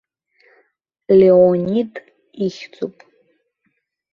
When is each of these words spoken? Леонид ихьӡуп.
Леонид 1.19 1.91
ихьӡуп. 2.45 2.95